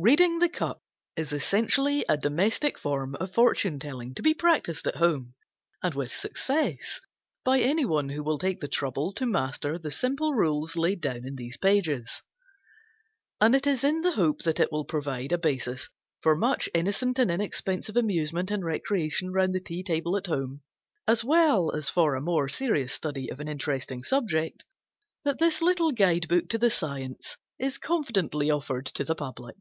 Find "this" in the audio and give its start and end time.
25.40-25.60